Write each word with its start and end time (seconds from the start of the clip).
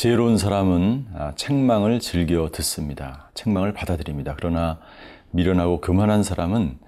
지혜로운 0.00 0.38
사람은 0.38 1.08
아, 1.14 1.32
책망을 1.36 2.00
즐겨 2.00 2.48
듣습니다. 2.50 3.30
책망을 3.34 3.74
받아들입니다. 3.74 4.34
그러나 4.34 4.78
미련하고 5.30 5.82
교만한 5.82 6.22
사람은 6.22 6.78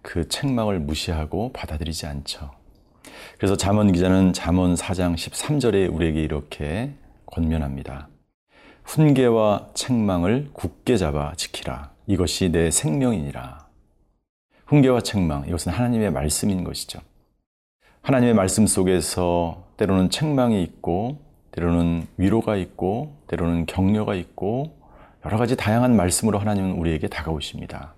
그 0.00 0.26
책망을 0.26 0.80
무시하고 0.80 1.52
받아들이지 1.52 2.06
않죠. 2.06 2.50
그래서 3.36 3.58
잠언 3.58 3.92
기자는 3.92 4.32
잠언 4.32 4.74
4장 4.74 5.16
13절에 5.16 5.94
우리에게 5.94 6.22
이렇게 6.22 6.94
권면합니다. 7.26 8.08
훈계와 8.84 9.68
책망을 9.74 10.48
굳게 10.54 10.96
잡아 10.96 11.34
지키라. 11.36 11.90
이것이 12.06 12.52
내 12.52 12.70
생명이니라. 12.70 13.66
훈계와 14.64 15.02
책망, 15.02 15.46
이것은 15.46 15.72
하나님의 15.72 16.10
말씀인 16.10 16.64
것이죠. 16.64 17.00
하나님의 18.00 18.32
말씀 18.32 18.66
속에서 18.66 19.66
때로는 19.76 20.08
책망이 20.08 20.62
있고, 20.62 21.31
때로는 21.52 22.06
위로가 22.16 22.56
있고, 22.56 23.16
때로는 23.28 23.66
격려가 23.66 24.14
있고, 24.14 24.76
여러 25.24 25.38
가지 25.38 25.56
다양한 25.56 25.96
말씀으로 25.96 26.38
하나님은 26.38 26.72
우리에게 26.72 27.08
다가오십니다. 27.08 27.94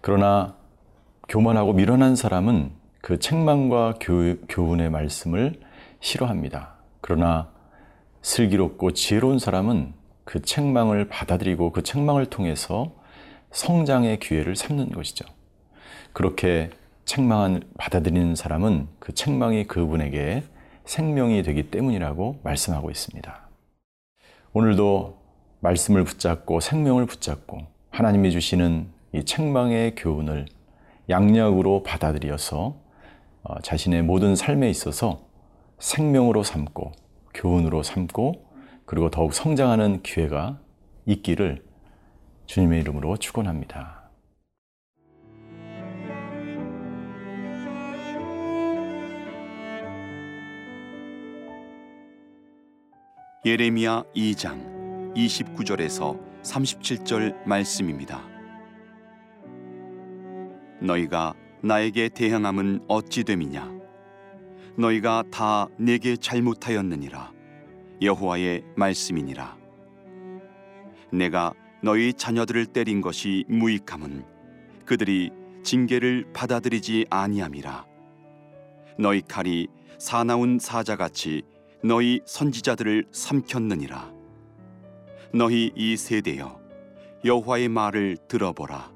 그러나 0.00 0.54
교만하고 1.28 1.74
미련한 1.74 2.16
사람은 2.16 2.70
그 3.02 3.18
책망과 3.18 3.94
교, 4.00 4.36
교훈의 4.48 4.90
말씀을 4.90 5.60
싫어합니다. 6.00 6.74
그러나 7.00 7.50
슬기롭고 8.22 8.92
지혜로운 8.92 9.38
사람은 9.38 9.92
그 10.24 10.42
책망을 10.42 11.08
받아들이고 11.08 11.72
그 11.72 11.82
책망을 11.82 12.26
통해서 12.26 12.92
성장의 13.50 14.18
기회를 14.18 14.56
삼는 14.56 14.90
것이죠. 14.90 15.24
그렇게 16.12 16.70
책망을 17.04 17.62
받아들이는 17.78 18.34
사람은 18.34 18.88
그 18.98 19.14
책망이 19.14 19.64
그분에게 19.64 20.42
생명이 20.88 21.42
되기 21.42 21.70
때문이라고 21.70 22.40
말씀하고 22.42 22.90
있습니다. 22.90 23.48
오늘도 24.54 25.18
말씀을 25.60 26.02
붙잡고 26.04 26.60
생명을 26.60 27.04
붙잡고 27.04 27.58
하나님이 27.90 28.30
주시는 28.30 28.88
이 29.12 29.22
책망의 29.22 29.96
교훈을 29.96 30.46
양력으로 31.10 31.82
받아들여서 31.82 32.74
어, 33.42 33.60
자신의 33.60 34.02
모든 34.02 34.34
삶에 34.34 34.70
있어서 34.70 35.20
생명으로 35.78 36.42
삼고 36.42 36.92
교훈으로 37.34 37.82
삼고 37.82 38.46
그리고 38.86 39.10
더욱 39.10 39.34
성장하는 39.34 40.02
기회가 40.02 40.58
있기를 41.04 41.62
주님의 42.46 42.80
이름으로 42.80 43.18
축원합니다. 43.18 43.97
예레미야 53.44 54.02
2장 54.16 55.14
29절에서 55.14 56.18
37절 56.42 57.46
말씀입니다. 57.46 58.20
너희가 60.80 61.34
나에게 61.62 62.08
대항함은 62.08 62.84
어찌 62.88 63.22
됨이냐? 63.22 63.72
너희가 64.76 65.22
다 65.30 65.68
내게 65.78 66.16
잘못하였느니라. 66.16 67.32
여호와의 68.02 68.64
말씀이니라. 68.74 69.56
내가 71.12 71.54
너희 71.80 72.12
자녀들을 72.12 72.66
때린 72.66 73.00
것이 73.00 73.44
무익함은 73.48 74.24
그들이 74.84 75.30
징계를 75.62 76.32
받아들이지 76.32 77.06
아니함이라. 77.08 77.86
너희 78.98 79.20
칼이 79.20 79.68
사나운 79.98 80.58
사자같이 80.58 81.42
너희 81.82 82.20
선지자들을 82.24 83.06
삼켰느니라. 83.12 84.12
너희 85.32 85.70
이 85.76 85.96
세대여 85.96 86.60
여호와의 87.24 87.68
말을 87.68 88.16
들어보라. 88.28 88.92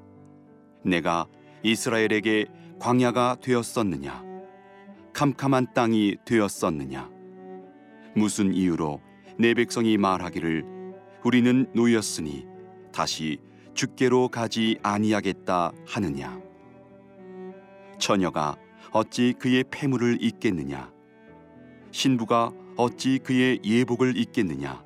내가 0.83 1.27
이스라엘에게 1.63 2.47
광야가 2.79 3.37
되었었느냐? 3.41 4.23
캄캄한 5.13 5.73
땅이 5.73 6.17
되었었느냐? 6.25 7.09
무슨 8.15 8.53
이유로 8.53 8.99
내 9.39 9.53
백성이 9.53 9.97
말하기를 9.97 10.65
우리는 11.23 11.71
노였으니 11.73 12.45
다시 12.91 13.39
죽게로 13.73 14.27
가지 14.27 14.77
아니하겠다 14.83 15.71
하느냐? 15.87 16.41
처녀가 17.97 18.57
어찌 18.91 19.33
그의 19.39 19.63
폐물을 19.71 20.17
잊겠느냐? 20.21 20.91
신부가 21.91 22.51
어찌 22.75 23.19
그의 23.19 23.59
예복을 23.63 24.17
잊겠느냐? 24.17 24.83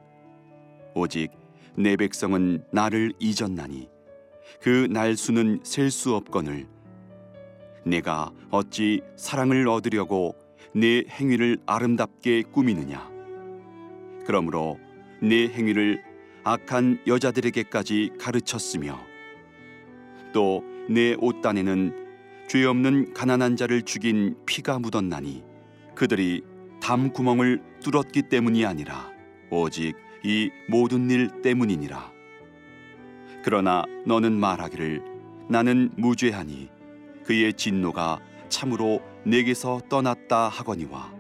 오직 0.94 1.32
내 1.76 1.96
백성은 1.96 2.64
나를 2.72 3.14
잊었나니 3.20 3.90
그 4.62 4.88
날수는 4.90 5.62
셀 5.64 5.92
수 5.92 6.16
없거늘. 6.16 6.68
내가 7.86 8.32
어찌 8.50 9.02
사랑을 9.16 9.68
얻으려고 9.68 10.36
내 10.74 11.04
행위를 11.10 11.58
아름답게 11.66 12.44
꾸미느냐? 12.52 13.10
그러므로 14.26 14.78
내 15.22 15.48
행위를 15.48 16.04
악한 16.44 17.02
여자들에게까지 17.08 18.12
가르쳤으며 18.20 19.00
또 20.34 20.62
내 20.90 21.16
옷단에는 21.20 22.48
죄 22.48 22.64
없는 22.64 23.14
가난한 23.14 23.58
자를 23.58 23.82
죽인 23.82 24.38
피가 24.46 24.80
묻었나니 24.80 25.44
그들이 25.96 26.44
담 26.82 27.12
구멍을 27.12 27.62
뚫었기 27.82 28.24
때문이 28.24 28.66
아니라 28.66 29.12
오직 29.50 29.96
이 30.24 30.50
모든 30.70 31.10
일 31.10 31.42
때문이니라. 31.42 32.12
그러나 33.44 33.84
너는 34.06 34.34
말하기를 34.34 35.04
나는 35.50 35.90
무죄하니 35.98 36.70
그의 37.24 37.54
진노가 37.54 38.20
참으로 38.50 39.02
내게서 39.26 39.82
떠났다 39.90 40.50
하거니와 40.50 41.14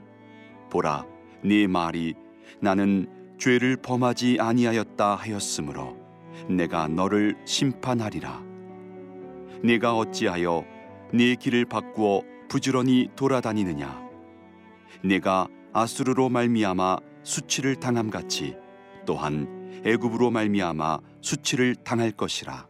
보라 0.69 1.05
네 1.43 1.67
말이 1.67 2.15
나는 2.59 3.07
죄를 3.37 3.77
범하지 3.77 4.37
아니하였다 4.39 5.15
하였으므로 5.15 5.97
내가 6.49 6.87
너를 6.87 7.35
심판하리라. 7.45 8.43
네가 9.63 9.95
어찌하여 9.95 10.65
네 11.13 11.35
길을 11.35 11.65
바꾸어 11.65 12.21
부지런히 12.49 13.09
돌아다니느냐 13.15 14.06
네가 15.03 15.47
아수르로 15.73 16.29
말미암아 16.29 16.97
수치를 17.23 17.75
당함 17.75 18.09
같이 18.09 18.55
또한 19.05 19.81
애굽으로 19.85 20.31
말미암아 20.31 20.99
수치를 21.21 21.75
당할 21.75 22.11
것이라. 22.11 22.67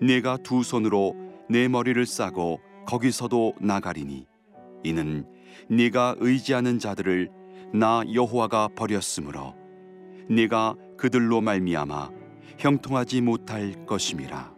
네가 0.00 0.38
두 0.38 0.62
손으로 0.62 1.14
내 1.48 1.68
머리를 1.68 2.04
싸고 2.06 2.60
거기서도 2.86 3.54
나가리니 3.60 4.26
이는 4.82 5.26
네가 5.68 6.16
의지하는 6.18 6.78
자들을 6.78 7.30
나 7.72 8.02
여호와가 8.12 8.68
버렸으므로 8.74 9.54
네가 10.28 10.74
그들로 10.96 11.40
말미암아 11.40 12.10
형통하지 12.58 13.20
못할 13.20 13.86
것임이라. 13.86 14.54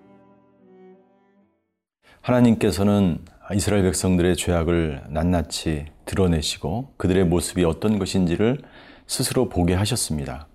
하나님께서는 2.21 3.25
이스라엘 3.55 3.85
백성들의 3.85 4.37
죄악을 4.37 5.05
낱낱이 5.09 5.87
드러내시고 6.05 6.95
그들의 6.97 7.25
모습이 7.27 7.65
어떤 7.65 7.99
것인지를 7.99 8.59
스스로 9.07 9.49
보게 9.49 9.75
하셨습니다. 9.75 10.49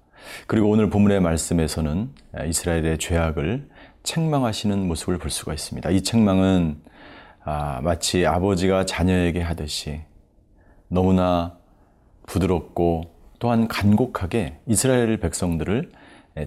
그리고 0.46 0.70
오늘 0.70 0.90
본문의 0.90 1.22
말씀에서는 1.22 2.10
이스라엘의 2.48 2.98
죄악을 2.98 3.70
책망하시는 4.04 4.88
모습을 4.88 5.20
볼 5.20 5.32
수가 5.32 5.54
있습니다. 5.54 5.90
이 5.90 6.02
책망은 6.02 6.82
아, 7.44 7.80
마치 7.82 8.26
아버지가 8.26 8.86
자녀에게 8.86 9.42
하듯이 9.42 10.02
너무나 10.90 11.58
부드럽고 12.28 13.16
또한 13.40 13.68
간곡하게 13.68 14.58
이스라엘 14.68 15.18
백성들을 15.18 15.92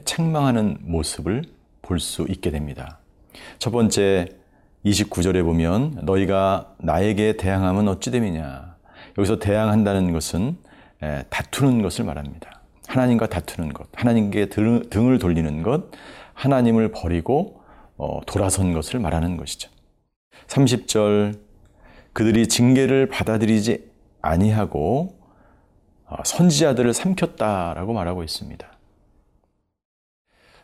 책망하는 0.05 0.79
모습을 0.83 1.43
볼 1.83 1.99
수 2.01 2.27
있게 2.29 2.51
됩니다. 2.51 2.99
첫 3.59 3.71
번째 3.71 4.29
29절에 4.85 5.43
보면 5.45 6.01
너희가 6.03 6.75
나에게 6.79 7.37
대항하면 7.37 7.89
어찌 7.89 8.11
됨이냐. 8.11 8.77
여기서 9.17 9.39
대항한다는 9.39 10.13
것은 10.13 10.59
다투는 11.31 11.83
것을 11.83 12.05
말합니다. 12.05 12.61
하나님과 12.87 13.29
다투는 13.29 13.73
것, 13.73 13.89
하나님께 13.95 14.47
등을 14.47 15.19
돌리는 15.19 15.63
것, 15.63 15.91
하나님을 16.35 16.91
버리고 16.91 17.63
어, 17.97 18.21
돌아선 18.27 18.73
것을 18.73 19.01
말하는 19.01 19.37
것이죠. 19.37 19.71
30절 20.49 21.39
그들이 22.13 22.49
징계를 22.49 23.09
받아들이지 23.09 23.91
아니하고 24.21 25.19
어, 26.07 26.17
선지자들을 26.25 26.93
삼켰다라고 26.93 27.93
말하고 27.93 28.23
있습니다. 28.23 28.67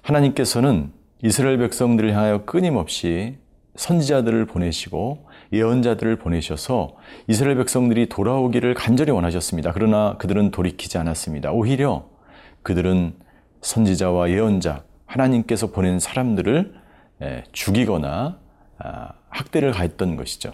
하나님께서는 0.02 0.92
이스라엘 1.22 1.58
백성들을 1.58 2.12
향하여 2.12 2.44
끊임없이 2.44 3.38
선지자들을 3.80 4.44
보내시고 4.44 5.26
예언자들을 5.54 6.16
보내셔서 6.16 6.96
이스라엘 7.28 7.56
백성들이 7.56 8.10
돌아오기를 8.10 8.74
간절히 8.74 9.10
원하셨습니다. 9.10 9.72
그러나 9.72 10.16
그들은 10.18 10.50
돌이키지 10.50 10.98
않았습니다. 10.98 11.50
오히려 11.52 12.06
그들은 12.62 13.14
선지자와 13.62 14.30
예언자, 14.30 14.84
하나님께서 15.06 15.68
보낸 15.68 15.98
사람들을 15.98 16.74
예, 17.22 17.44
죽이거나 17.52 18.38
아, 18.78 19.12
학대를 19.30 19.72
가했던 19.72 20.16
것이죠. 20.16 20.52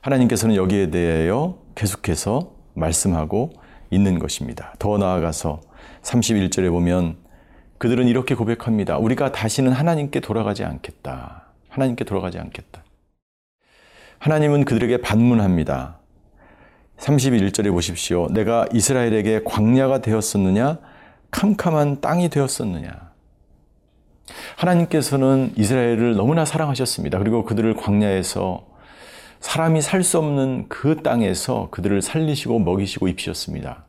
하나님께서는 0.00 0.56
여기에 0.56 0.90
대하여 0.90 1.58
계속해서 1.74 2.54
말씀하고 2.72 3.52
있는 3.90 4.18
것입니다. 4.18 4.72
더 4.78 4.96
나아가서 4.96 5.60
31절에 6.02 6.70
보면 6.70 7.18
그들은 7.76 8.08
이렇게 8.08 8.34
고백합니다. 8.34 8.96
우리가 8.96 9.32
다시는 9.32 9.72
하나님께 9.72 10.20
돌아가지 10.20 10.64
않겠다. 10.64 11.47
하나님께 11.78 12.04
돌아가지 12.04 12.38
않겠다. 12.38 12.82
하나님은 14.18 14.64
그들에게 14.64 15.00
반문합니다. 15.00 15.98
31절에 16.98 17.70
보십시오. 17.70 18.26
내가 18.30 18.66
이스라엘에게 18.72 19.42
광야가 19.44 20.00
되었었느냐? 20.00 20.78
캄캄한 21.30 22.00
땅이 22.00 22.30
되었었느냐? 22.30 23.12
하나님께서는 24.56 25.52
이스라엘을 25.56 26.16
너무나 26.16 26.44
사랑하셨습니다. 26.44 27.18
그리고 27.18 27.44
그들을 27.44 27.74
광야에서 27.74 28.66
사람이 29.38 29.80
살 29.80 30.02
수 30.02 30.18
없는 30.18 30.68
그 30.68 31.00
땅에서 31.04 31.68
그들을 31.70 32.02
살리시고 32.02 32.58
먹이시고 32.58 33.06
입히셨습니다. 33.06 33.84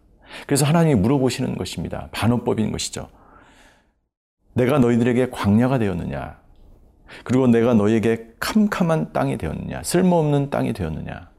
그래서 0.45 0.65
하나님이 0.65 0.93
물어보시는 1.01 1.57
것입니다. 1.57 2.07
반어법인 2.11 2.71
것이죠. 2.71 3.09
내가 4.53 4.77
너희들에게 4.77 5.31
광야가 5.31 5.79
되었느냐? 5.79 6.38
그리고 7.23 7.47
내가 7.47 7.73
너희에게 7.73 8.29
캄캄한 8.39 9.13
땅이 9.13 9.37
되었느냐? 9.37 9.83
쓸모없는 9.83 10.49
땅이 10.49 10.73
되었느냐? 10.73 11.29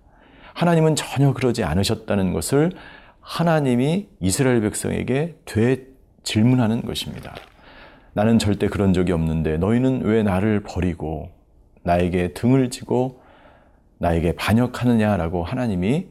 하나님은 0.55 0.97
전혀 0.97 1.33
그러지 1.33 1.65
않으셨다는 1.65 2.33
것을 2.33 2.73
하나님이 3.21 4.09
이스라엘 4.21 4.61
백성에게 4.61 5.37
되 5.45 5.87
질문하는 6.23 6.83
것입니다. 6.83 7.35
나는 8.13 8.39
절대 8.39 8.69
그런 8.69 8.93
적이 8.93 9.13
없는데 9.13 9.59
너희는 9.59 10.03
왜 10.03 10.23
나를 10.23 10.63
버리고 10.63 11.31
나에게 11.83 12.35
등을 12.35 12.71
지고 12.71 13.23
나에게 13.99 14.33
반역하느냐라고 14.33 15.45
하나님이 15.45 16.09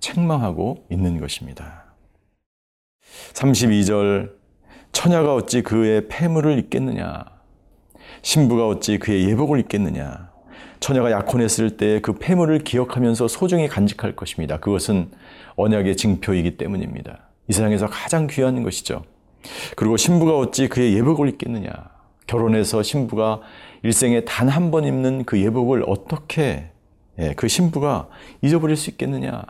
책망하고 0.00 0.86
있는 0.90 1.18
것입니다. 1.18 1.84
32절 3.32 4.32
처녀가 4.92 5.34
어찌 5.34 5.62
그의 5.62 6.08
폐물을 6.08 6.58
입겠느냐 6.58 7.24
신부가 8.20 8.66
어찌 8.68 8.98
그의 8.98 9.28
예복을 9.30 9.58
입겠느냐 9.60 10.30
처녀가 10.80 11.10
약혼했을 11.10 11.76
때 11.76 12.00
그 12.02 12.14
폐물을 12.18 12.58
기억하면서 12.60 13.28
소중히 13.28 13.68
간직할 13.68 14.16
것입니다. 14.16 14.58
그것은 14.58 15.10
언약의 15.56 15.96
징표이기 15.96 16.56
때문입니다. 16.56 17.30
이 17.48 17.52
세상에서 17.52 17.86
가장 17.86 18.26
귀한 18.26 18.62
것이죠. 18.62 19.04
그리고 19.76 19.96
신부가 19.96 20.36
어찌 20.38 20.68
그의 20.68 20.94
예복을 20.94 21.28
입겠느냐. 21.28 21.72
결혼해서 22.26 22.82
신부가 22.82 23.40
일생에 23.82 24.24
단 24.24 24.48
한 24.48 24.70
번 24.70 24.84
입는 24.84 25.24
그 25.24 25.40
예복을 25.40 25.84
어떻게 25.86 26.70
예, 27.18 27.34
그 27.36 27.46
신부가 27.48 28.08
잊어버릴 28.42 28.76
수 28.76 28.90
있겠느냐. 28.90 29.42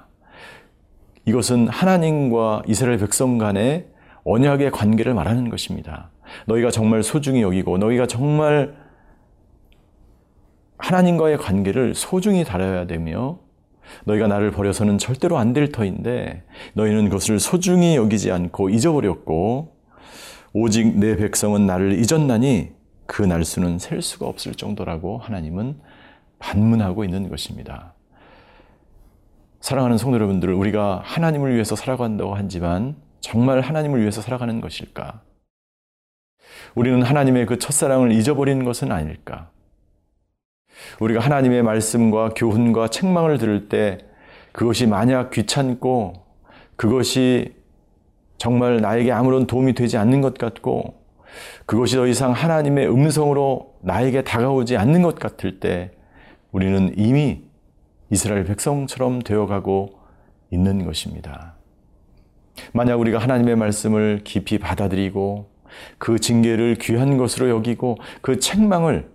이것은 1.25 1.69
하나님과 1.69 2.63
이스라엘 2.67 2.99
백성 2.99 3.39
간의 3.39 3.87
언약의 4.25 4.71
관계를 4.73 5.15
말하는 5.15 5.49
것입니다. 5.51 6.11
너희가 6.47 6.71
정말 6.71 7.03
소중히 7.03 7.43
여기고 7.43 7.79
너희가 7.79 8.07
정말 8.07 8.75
하나님과의 10.79 11.39
관계를 11.39 11.95
소중히 11.95 12.45
다뤄야 12.45 12.87
되며 12.87 13.39
너희가 14.05 14.27
나를 14.27 14.51
버려서는 14.51 14.99
절대로 14.99 15.39
안 15.39 15.53
될 15.53 15.71
터인데 15.71 16.45
너희는 16.75 17.05
그것을 17.09 17.39
소중히 17.39 17.97
여기지 17.97 18.33
않고 18.33 18.71
잊어버렸고 18.71 19.77
오직 20.55 20.99
내 20.99 21.17
백성은 21.17 21.67
나를 21.67 21.93
잊었나니 21.93 22.73
그 23.07 23.23
날수는 23.23 23.79
셀 23.79 24.01
수가 24.03 24.27
없을 24.27 24.55
정도라고 24.55 25.19
하나님은 25.19 25.81
반문하고 26.39 27.05
있는 27.05 27.29
것입니다. 27.29 27.95
사랑하는 29.61 29.97
성도 29.97 30.17
여러분들, 30.17 30.53
우리가 30.53 31.03
하나님을 31.05 31.55
위해서 31.55 31.77
살아간다고 31.77 32.35
하지만 32.35 32.97
정말 33.21 33.61
하나님을 33.61 34.01
위해서 34.01 34.21
살아가는 34.21 34.61
것일까? 34.61 35.23
우리는 36.75 37.03
하나님의 37.03 37.47
그 37.47 37.59
첫사랑을 37.59 38.13
잊어버리는 38.13 38.65
것은 38.65 38.93
아닐까? 38.93 39.51
우리가 41.01 41.21
하나님의 41.21 41.63
말씀과 41.63 42.31
교훈과 42.31 42.89
책망을 42.89 43.39
들을 43.39 43.69
때 43.69 43.99
그것이 44.53 44.87
만약 44.87 45.31
귀찮고 45.31 46.15
그것이 46.77 47.55
정말 48.39 48.81
나에게 48.81 49.13
아무런 49.13 49.47
도움이 49.47 49.75
되지 49.75 49.97
않는 49.99 50.21
것 50.21 50.37
같고 50.37 51.01
그것이 51.67 51.97
더 51.97 52.07
이상 52.07 52.33
하나님의 52.33 52.91
음성으로 52.91 53.75
나에게 53.83 54.25
다가오지 54.25 54.77
않는 54.77 55.03
것 55.03 55.19
같을 55.19 55.61
때 55.61 55.93
우리는 56.51 56.93
이미 56.97 57.43
이스라엘 58.11 58.45
백성처럼 58.45 59.23
되어가고 59.23 59.99
있는 60.51 60.85
것입니다. 60.85 61.55
만약 62.73 63.01
우리가 63.01 63.19
하나님의 63.19 63.57
말씀을 63.57 64.21
깊이 64.25 64.59
받아들이고 64.59 65.52
그 65.99 66.19
징계를 66.19 66.77
귀한 66.77 67.17
것으로 67.17 67.49
여기고 67.49 67.99
그 68.21 68.39
책망을 68.39 69.09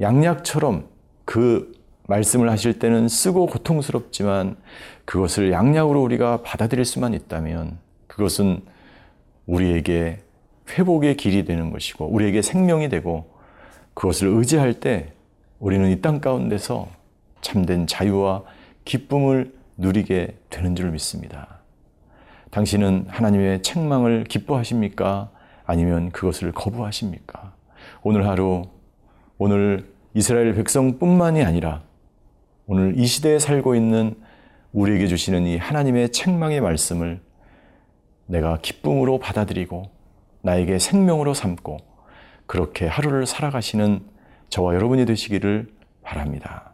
양약처럼 0.00 0.88
그 1.24 1.72
말씀을 2.06 2.50
하실 2.50 2.78
때는 2.78 3.08
쓰고 3.08 3.46
고통스럽지만 3.46 4.56
그것을 5.04 5.52
양약으로 5.52 6.02
우리가 6.02 6.42
받아들일 6.42 6.84
수만 6.84 7.14
있다면 7.14 7.78
그것은 8.06 8.60
우리에게 9.46 10.20
회복의 10.70 11.16
길이 11.16 11.44
되는 11.44 11.70
것이고 11.70 12.06
우리에게 12.06 12.42
생명이 12.42 12.88
되고 12.88 13.30
그것을 13.94 14.28
의지할 14.28 14.80
때 14.80 15.12
우리는 15.58 15.88
이 15.90 16.00
땅 16.00 16.20
가운데서 16.20 16.88
참된 17.40 17.86
자유와 17.86 18.42
기쁨을 18.84 19.52
누리게 19.76 20.36
되는 20.50 20.76
줄 20.76 20.90
믿습니다. 20.90 21.60
당신은 22.50 23.06
하나님의 23.08 23.62
책망을 23.62 24.24
기뻐하십니까? 24.24 25.30
아니면 25.64 26.10
그것을 26.10 26.52
거부하십니까? 26.52 27.54
오늘 28.02 28.26
하루 28.28 28.62
오늘 29.38 29.92
이스라엘 30.14 30.54
백성뿐만이 30.54 31.42
아니라 31.42 31.82
오늘 32.66 32.98
이 32.98 33.06
시대에 33.06 33.38
살고 33.38 33.74
있는 33.74 34.14
우리에게 34.72 35.06
주시는 35.06 35.46
이 35.46 35.56
하나님의 35.56 36.10
책망의 36.12 36.60
말씀을 36.60 37.20
내가 38.26 38.58
기쁨으로 38.58 39.18
받아들이고 39.18 39.90
나에게 40.42 40.78
생명으로 40.78 41.34
삼고 41.34 41.78
그렇게 42.46 42.86
하루를 42.86 43.26
살아가시는 43.26 44.00
저와 44.50 44.74
여러분이 44.74 45.06
되시기를 45.06 45.72
바랍니다. 46.02 46.73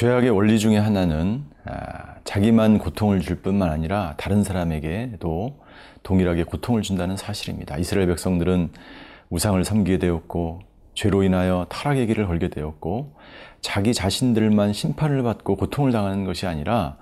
죄악의 0.00 0.30
원리 0.30 0.58
중에 0.58 0.78
하나는 0.78 1.44
아, 1.66 2.14
자기만 2.24 2.78
고통을 2.78 3.20
줄 3.20 3.42
뿐만 3.42 3.68
아니라 3.68 4.14
다른 4.16 4.42
사람에게도 4.42 5.60
동일하게 6.02 6.44
고통을 6.44 6.80
준다는 6.80 7.18
사실입니다. 7.18 7.76
이스라엘 7.76 8.06
백성들은 8.06 8.70
우상을 9.28 9.62
섬기게 9.62 9.98
되었고 9.98 10.60
죄로 10.94 11.22
인하여 11.22 11.66
타락의 11.68 12.06
길을 12.06 12.28
걸게 12.28 12.48
되었고 12.48 13.14
자기 13.60 13.92
자신들만 13.92 14.72
심판을 14.72 15.22
받고 15.22 15.56
고통을 15.56 15.92
당하는 15.92 16.24
것이 16.24 16.46
아니라 16.46 16.96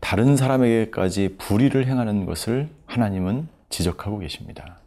다른 0.00 0.34
사람에게까지 0.34 1.34
불의를 1.36 1.86
행하는 1.86 2.24
것을 2.24 2.70
하나님은 2.86 3.48
지적하고 3.68 4.20
계십니다. 4.20 4.78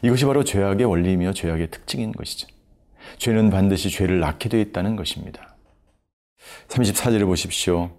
이것이 0.00 0.24
바로 0.24 0.44
죄악의 0.44 0.86
원리이며 0.86 1.34
죄악의 1.34 1.70
특징인 1.70 2.12
것이죠. 2.12 2.48
죄는 3.18 3.50
반드시 3.50 3.90
죄를 3.90 4.20
낳게 4.20 4.48
되어 4.48 4.60
있다는 4.60 4.96
것입니다. 4.96 5.53
34절을 6.68 7.26
보십시오. 7.26 7.90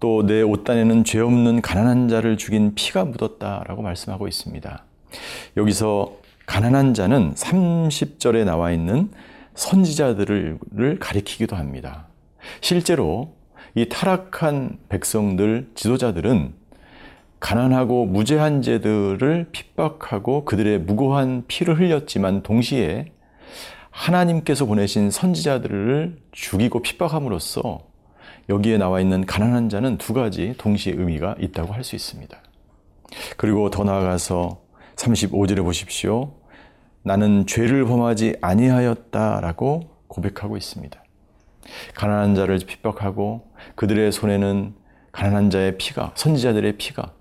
또 0.00 0.22
내 0.22 0.42
옷단에는 0.42 1.04
죄 1.04 1.20
없는 1.20 1.62
가난한 1.62 2.08
자를 2.08 2.36
죽인 2.36 2.74
피가 2.74 3.04
묻었다라고 3.04 3.80
말씀하고 3.80 4.28
있습니다. 4.28 4.84
여기서 5.56 6.12
가난한 6.46 6.92
자는 6.92 7.34
30절에 7.34 8.44
나와 8.44 8.70
있는 8.70 9.10
선지자들을 9.54 10.98
가리키기도 11.00 11.56
합니다. 11.56 12.08
실제로 12.60 13.34
이 13.74 13.88
타락한 13.88 14.78
백성들, 14.88 15.70
지도자들은 15.74 16.52
가난하고 17.40 18.06
무죄한 18.06 18.62
죄들을 18.62 19.48
핍박하고 19.52 20.44
그들의 20.44 20.80
무고한 20.80 21.44
피를 21.48 21.78
흘렸지만 21.78 22.42
동시에 22.42 23.06
하나님께서 23.94 24.66
보내신 24.66 25.10
선지자들을 25.10 26.18
죽이고 26.32 26.82
핍박함으로써 26.82 27.80
여기에 28.48 28.76
나와 28.76 29.00
있는 29.00 29.24
가난한 29.24 29.68
자는 29.68 29.98
두 29.98 30.12
가지 30.12 30.54
동시에 30.58 30.94
의미가 30.94 31.36
있다고 31.38 31.72
할 31.72 31.84
수 31.84 31.94
있습니다. 31.94 32.36
그리고 33.36 33.70
더 33.70 33.84
나아가서 33.84 34.60
35절에 34.96 35.62
보십시오. 35.62 36.34
나는 37.02 37.46
죄를 37.46 37.84
범하지 37.86 38.36
아니하였다라고 38.40 39.90
고백하고 40.08 40.56
있습니다. 40.56 41.02
가난한 41.94 42.34
자를 42.34 42.58
핍박하고 42.58 43.52
그들의 43.76 44.10
손에는 44.10 44.74
가난한 45.12 45.50
자의 45.50 45.78
피가 45.78 46.12
선지자들의 46.16 46.76
피가 46.78 47.12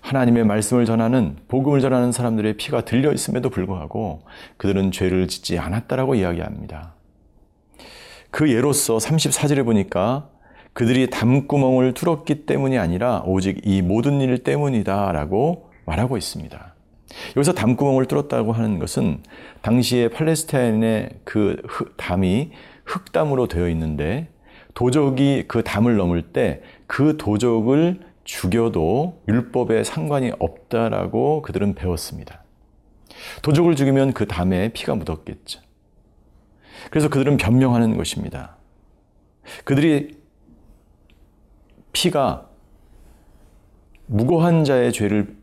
하나님의 0.00 0.44
말씀을 0.44 0.84
전하는 0.84 1.36
복음을 1.48 1.80
전하는 1.80 2.12
사람들의 2.12 2.56
피가 2.56 2.84
들려 2.84 3.12
있음에도 3.12 3.50
불구하고 3.50 4.22
그들은 4.56 4.90
죄를 4.90 5.28
짓지 5.28 5.58
않았다라고 5.58 6.14
이야기합니다. 6.14 6.94
그 8.30 8.50
예로서 8.50 8.98
34절에 8.98 9.64
보니까 9.64 10.28
그들이 10.72 11.10
담구멍을 11.10 11.94
뚫었기 11.94 12.46
때문이 12.46 12.78
아니라 12.78 13.22
오직 13.26 13.60
이 13.64 13.82
모든 13.82 14.20
일 14.20 14.38
때문이다라고 14.44 15.70
말하고 15.86 16.16
있습니다. 16.16 16.74
여기서 17.36 17.52
담구멍을 17.52 18.06
뚫었다고 18.06 18.52
하는 18.52 18.78
것은 18.78 19.22
당시에 19.62 20.08
팔레스타인의 20.08 21.20
그 21.24 21.62
담이 21.96 22.50
흙담으로 22.84 23.48
되어 23.48 23.68
있는데 23.70 24.28
도적이 24.74 25.44
그 25.48 25.64
담을 25.64 25.96
넘을 25.96 26.22
때 26.22 26.62
그 26.88 27.16
도적을 27.16 28.00
죽여도 28.28 29.22
율법에 29.26 29.84
상관이 29.84 30.32
없다라고 30.38 31.40
그들은 31.40 31.74
배웠습니다. 31.74 32.44
도적을 33.40 33.74
죽이면 33.74 34.12
그 34.12 34.26
담에 34.26 34.68
피가 34.74 34.94
묻었겠죠. 34.96 35.62
그래서 36.90 37.08
그들은 37.08 37.38
변명하는 37.38 37.96
것입니다. 37.96 38.56
그들이 39.64 40.18
피가 41.94 42.46
무고한 44.04 44.64
자의 44.64 44.92
죄를 44.92 45.34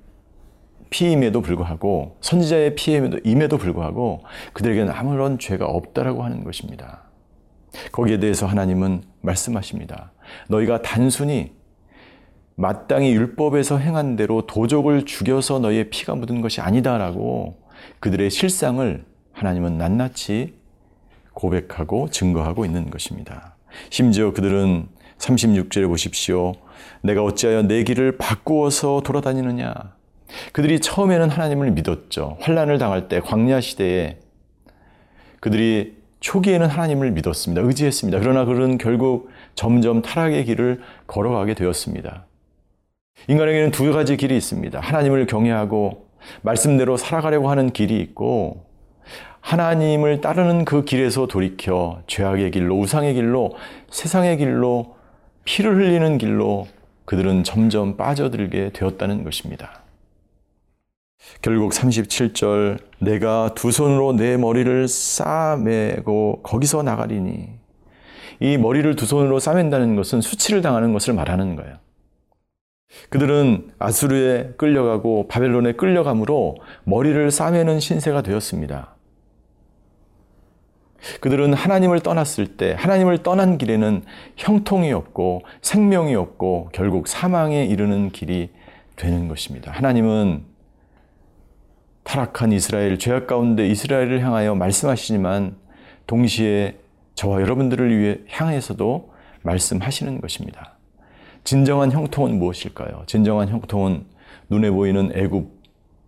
피임에도 0.92 1.42
불구하고 1.42 2.18
선지자의 2.22 2.76
피임에도 2.76 3.20
임에도 3.24 3.58
불구하고 3.58 4.22
그들에게는 4.54 4.94
아무런 4.94 5.40
죄가 5.40 5.66
없다라고 5.66 6.24
하는 6.24 6.44
것입니다. 6.44 7.02
거기에 7.92 8.20
대해서 8.20 8.46
하나님은 8.46 9.02
말씀하십니다. 9.22 10.12
너희가 10.50 10.84
단순히 10.84 11.52
마땅히 12.56 13.14
율법에서 13.14 13.78
행한 13.78 14.16
대로 14.16 14.46
도적을 14.46 15.06
죽여서 15.06 15.60
너희의 15.60 15.90
피가 15.90 16.16
묻은 16.16 16.42
것이 16.42 16.62
아니다라고 16.62 17.62
그들의 18.00 18.30
실상을 18.30 19.04
하나님은 19.34 19.78
낱낱이 19.78 20.54
고백하고 21.34 22.10
증거하고 22.10 22.64
있는 22.66 22.90
것입니다. 22.90 23.58
심지어 23.90 24.32
그들은 24.32 24.88
36절에 25.18 25.88
보십시오. 25.88 26.54
내가 27.02 27.24
어찌하여 27.24 27.64
내 27.64 27.84
길을 27.84 28.18
바꾸어서 28.18 29.02
돌아다니느냐? 29.04 29.74
그들이 30.54 30.80
처음에는 30.80 31.30
하나님을 31.30 31.72
믿었죠. 31.72 32.38
환란을 32.40 32.78
당할 32.78 33.10
때 33.10 33.20
광야 33.20 33.60
시대에 33.60 34.20
그들이 35.42 35.98
초기에는 36.22 36.68
하나님을 36.68 37.12
믿었습니다. 37.12 37.62
의지했습니다. 37.62 38.20
그러나 38.20 38.46
그들은 38.46 38.78
결국 38.78 39.30
점점 39.54 40.02
타락의 40.02 40.46
길을 40.46 40.82
걸어가게 41.06 41.54
되었습니다. 41.54 42.26
인간에게는 43.28 43.72
두 43.72 43.92
가지 43.92 44.18
길이 44.18 44.38
있습니다. 44.38 44.80
하나님을 44.80 45.26
경외하고 45.26 46.06
말씀대로 46.42 46.98
살아가려고 46.98 47.50
하는 47.50 47.72
길이 47.72 48.00
있고 48.00 48.66
하나님을 49.42 50.22
따르는 50.22 50.66
그 50.66 50.86
길에서 50.86 51.28
돌이켜 51.28 52.02
죄악의 52.08 52.52
길로 52.52 52.80
우상의 52.80 53.14
길로 53.14 53.56
세상의 53.90 54.38
길로 54.38 54.96
피를 55.44 55.76
흘리는 55.76 56.18
길로 56.18 56.68
그들은 57.06 57.44
점점 57.44 57.98
빠져들게 57.98 58.72
되었다는 58.74 59.24
것입니다. 59.24 59.84
결국 61.42 61.72
37절 61.72 62.80
내가 63.00 63.54
두 63.56 63.72
손으로 63.72 64.14
내 64.14 64.38
머리를 64.38 64.88
싸매고 64.88 66.42
거기서 66.44 66.84
나가리니 66.84 67.50
이 68.40 68.58
머리를 68.58 68.96
두 68.96 69.06
손으로 69.06 69.40
싸맨다는 69.40 69.96
것은 69.96 70.22
수치를 70.22 70.62
당하는 70.62 70.94
것을 70.94 71.14
말하는 71.14 71.56
거예요. 71.56 71.85
그들은 73.10 73.72
아수르에 73.80 74.54
끌려가고 74.58 75.28
바벨론에 75.28 75.74
끌려감으로 75.74 76.58
머리를 76.84 77.32
싸매는 77.32 77.80
신세가 77.80 78.22
되었습니다. 78.22 78.96
그들은 81.20 81.54
하나님을 81.54 82.00
떠났을 82.00 82.58
때 82.58 82.76
하나님을 82.78 83.20
떠난 83.20 83.58
길에는 83.58 84.04
형통이 84.38 84.92
없고 84.92 85.44
생명이 85.62 86.16
없고 86.16 86.70
결국 86.74 87.08
사망에 87.08 87.66
이르는 87.66 88.10
길이 88.10 88.50
되는 88.96 89.28
것입니다. 89.28 89.72
하나님은 89.72 90.46
타락한 92.04 92.52
이스라엘, 92.52 92.98
죄악 92.98 93.28
가운데 93.28 93.68
이스라엘을 93.68 94.22
향하여 94.22 94.56
말씀하시지만 94.56 95.58
동시에 96.08 96.78
저와 97.16 97.42
여러분들을 97.42 97.98
위해 97.98 98.18
향해서도 98.30 99.12
말씀하시는 99.42 100.22
것입니다. 100.22 100.75
진정한 101.46 101.92
형통은 101.92 102.40
무엇일까요? 102.40 103.04
진정한 103.06 103.48
형통은 103.50 104.04
눈에 104.50 104.72
보이는 104.72 105.12
애굽, 105.14 105.48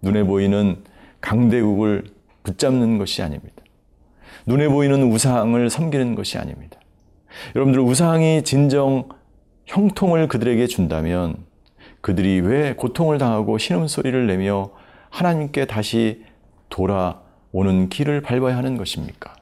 눈에 0.02 0.24
보이는 0.24 0.84
강대국을 1.22 2.06
붙잡는 2.44 2.98
것이 2.98 3.22
아닙니다. 3.22 3.56
눈에 4.48 4.68
보이는 4.68 5.12
우상을 5.12 5.70
섬기는 5.70 6.16
것이 6.16 6.40
아닙니다. 6.40 6.80
여러분들 7.56 7.82
우상이 7.82 8.44
진정 8.44 9.10
형통을 9.68 10.28
그들에게 10.28 10.66
준다면 10.66 11.36
그들이 12.02 12.40
왜 12.40 12.74
고통을 12.74 13.20
당하고 13.20 13.60
신음소리를 13.60 14.26
내며 14.26 14.72
하나님께 15.12 15.66
다시 15.66 16.24
돌아오는 16.70 17.90
길을 17.90 18.22
밟아야 18.22 18.58
하는 18.58 18.76
것입니까? 18.76 19.36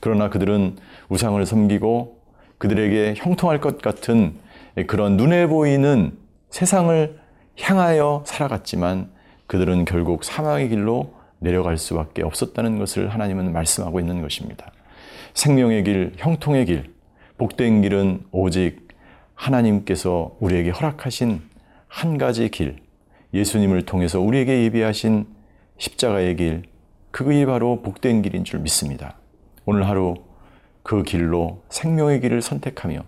그러나 0.00 0.28
그들은 0.28 0.76
우상을 1.08 1.44
섬기고 1.46 2.20
그들에게 2.58 3.14
형통할 3.16 3.60
것 3.60 3.80
같은 3.80 4.44
그런 4.84 5.16
눈에 5.16 5.46
보이는 5.46 6.12
세상을 6.50 7.18
향하여 7.58 8.22
살아갔지만 8.26 9.10
그들은 9.46 9.84
결국 9.84 10.24
사망의 10.24 10.68
길로 10.68 11.14
내려갈 11.38 11.78
수밖에 11.78 12.22
없었다는 12.22 12.78
것을 12.78 13.08
하나님은 13.08 13.52
말씀하고 13.52 14.00
있는 14.00 14.20
것입니다. 14.20 14.72
생명의 15.34 15.84
길, 15.84 16.12
형통의 16.16 16.66
길, 16.66 16.94
복된 17.38 17.82
길은 17.82 18.24
오직 18.32 18.88
하나님께서 19.34 20.36
우리에게 20.40 20.70
허락하신 20.70 21.42
한 21.88 22.18
가지 22.18 22.48
길, 22.48 22.76
예수님을 23.34 23.82
통해서 23.82 24.20
우리에게 24.20 24.64
예비하신 24.64 25.26
십자가의 25.78 26.36
길, 26.36 26.62
그것이 27.10 27.44
바로 27.46 27.82
복된 27.82 28.22
길인 28.22 28.44
줄 28.44 28.60
믿습니다. 28.60 29.16
오늘 29.64 29.86
하루 29.88 30.14
그 30.82 31.02
길로 31.02 31.62
생명의 31.68 32.20
길을 32.20 32.42
선택하며 32.42 33.00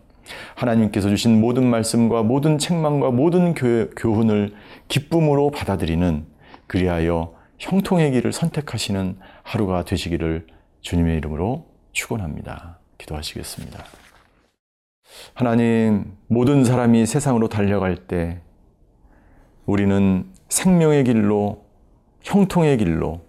하나님께서 0.54 1.08
주신 1.08 1.40
모든 1.40 1.66
말씀과 1.66 2.22
모든 2.22 2.58
책망과 2.58 3.10
모든 3.10 3.54
교훈을 3.54 4.54
기쁨으로 4.88 5.50
받아들이는 5.50 6.26
그리하여 6.66 7.34
형통의 7.58 8.12
길을 8.12 8.32
선택하시는 8.32 9.18
하루가 9.42 9.84
되시기를 9.84 10.46
주님의 10.80 11.16
이름으로 11.16 11.66
축원합니다. 11.92 12.78
기도하시겠습니다. 12.98 13.84
하나님, 15.34 16.16
모든 16.28 16.64
사람이 16.64 17.06
세상으로 17.06 17.48
달려갈 17.48 17.96
때 17.96 18.40
우리는 19.66 20.26
생명의 20.48 21.04
길로 21.04 21.64
형통의 22.22 22.78
길로 22.78 23.22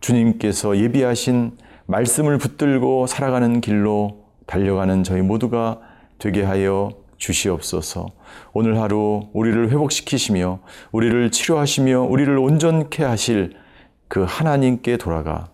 주님께서 0.00 0.78
예비하신 0.78 1.58
말씀을 1.86 2.38
붙들고 2.38 3.06
살아가는 3.06 3.60
길로 3.60 4.26
달려가는 4.46 5.02
저희 5.02 5.22
모두가 5.22 5.80
되게 6.18 6.42
하여 6.42 6.90
주시옵소서. 7.16 8.10
오늘 8.52 8.80
하루 8.80 9.28
우리를 9.32 9.70
회복시키시며 9.70 10.60
우리를 10.92 11.30
치료하시며 11.30 12.02
우리를 12.02 12.36
온전케 12.38 13.04
하실 13.04 13.56
그 14.08 14.24
하나님께 14.26 14.96
돌아가 14.96 15.48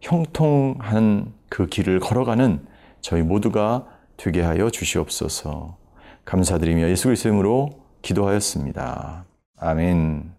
형통한 0.00 1.32
그 1.48 1.66
길을 1.66 2.00
걸어가는 2.00 2.66
저희 3.00 3.22
모두가 3.22 3.86
되게 4.16 4.42
하여 4.42 4.70
주시옵소서. 4.70 5.76
감사드리며 6.24 6.88
예수 6.88 7.04
그리스도의 7.04 7.32
이름으로 7.32 7.70
기도하였습니다. 8.02 9.24
아멘. 9.58 10.34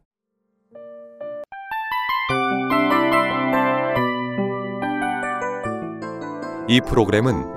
이 6.70 6.82
프로그램은 6.82 7.57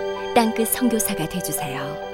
땅끝 0.33 0.69
선교사가 0.69 1.27
되주세요. 1.27 2.10